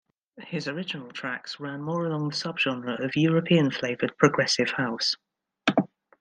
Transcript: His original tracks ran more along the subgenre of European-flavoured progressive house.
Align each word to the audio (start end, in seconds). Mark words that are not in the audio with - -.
His 0.45 0.67
original 0.67 1.11
tracks 1.11 1.59
ran 1.59 1.83
more 1.83 2.07
along 2.07 2.29
the 2.29 2.33
subgenre 2.35 3.05
of 3.05 3.15
European-flavoured 3.15 4.17
progressive 4.17 4.71
house. 4.71 5.15